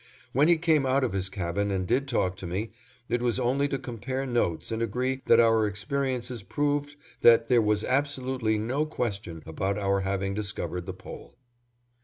When 0.33 0.47
he 0.47 0.57
came 0.57 0.83
out 0.87 1.03
of 1.03 1.13
his 1.13 1.29
cabin 1.29 1.69
and 1.69 1.85
did 1.85 2.07
talk 2.07 2.35
to 2.37 2.47
me, 2.47 2.71
it 3.07 3.21
was 3.21 3.39
only 3.39 3.67
to 3.67 3.77
compare 3.77 4.25
notes 4.25 4.71
and 4.71 4.81
agree 4.81 5.21
that 5.27 5.39
our 5.39 5.67
experiences 5.67 6.41
proved 6.41 6.95
that 7.19 7.49
there 7.49 7.61
was 7.61 7.83
absolutely 7.83 8.57
no 8.57 8.83
question 8.87 9.43
about 9.45 9.77
our 9.77 9.99
having 9.99 10.33
discovered 10.33 10.87
the 10.87 10.93
Pole. 10.95 11.35